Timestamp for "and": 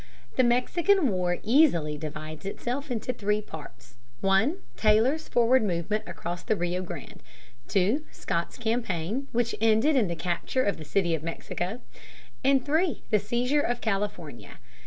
12.43-12.65